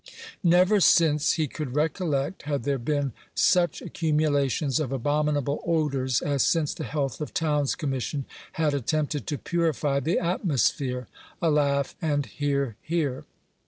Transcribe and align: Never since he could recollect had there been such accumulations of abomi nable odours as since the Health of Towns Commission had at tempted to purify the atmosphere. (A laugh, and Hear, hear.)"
Never 0.43 0.79
since 0.79 1.33
he 1.33 1.47
could 1.47 1.75
recollect 1.75 2.41
had 2.49 2.63
there 2.63 2.79
been 2.79 3.13
such 3.35 3.83
accumulations 3.83 4.79
of 4.79 4.89
abomi 4.89 5.31
nable 5.39 5.59
odours 5.63 6.23
as 6.23 6.41
since 6.41 6.73
the 6.73 6.85
Health 6.85 7.21
of 7.21 7.35
Towns 7.35 7.75
Commission 7.75 8.25
had 8.53 8.73
at 8.73 8.87
tempted 8.87 9.27
to 9.27 9.37
purify 9.37 9.99
the 9.99 10.17
atmosphere. 10.17 11.07
(A 11.39 11.51
laugh, 11.51 11.95
and 12.01 12.25
Hear, 12.25 12.77
hear.)" 12.81 13.25